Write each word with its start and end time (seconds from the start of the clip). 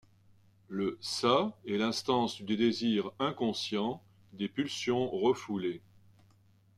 Le 0.67 0.97
ça 0.99 1.55
est 1.67 1.77
l'instance 1.77 2.41
du 2.41 2.57
désir 2.57 3.11
inconscient, 3.19 4.01
des 4.33 4.47
pulsions 4.47 5.07
refoulées. 5.07 5.83